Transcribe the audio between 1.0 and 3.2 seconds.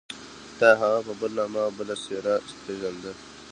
په بل نامه او بله څېره پېژانده.